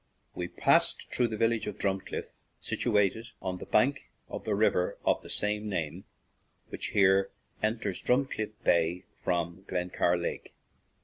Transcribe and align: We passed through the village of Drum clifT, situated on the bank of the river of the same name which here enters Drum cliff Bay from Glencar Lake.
We 0.33 0.47
passed 0.47 1.13
through 1.13 1.27
the 1.27 1.37
village 1.37 1.67
of 1.67 1.77
Drum 1.77 2.01
clifT, 2.01 2.31
situated 2.59 3.27
on 3.39 3.59
the 3.59 3.67
bank 3.67 4.09
of 4.29 4.45
the 4.45 4.55
river 4.55 4.97
of 5.05 5.21
the 5.21 5.29
same 5.29 5.69
name 5.69 6.05
which 6.69 6.87
here 6.87 7.29
enters 7.61 8.01
Drum 8.01 8.25
cliff 8.25 8.49
Bay 8.63 9.03
from 9.13 9.63
Glencar 9.67 10.17
Lake. 10.19 10.55